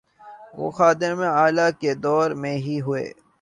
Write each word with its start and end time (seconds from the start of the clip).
وہ 0.57 0.67
خادم 0.71 1.19
اعلی 1.41 1.67
کے 1.81 1.91
دور 2.03 2.31
میں 2.31 2.57
ہی 2.57 2.81
ہوئے۔ 2.81 3.05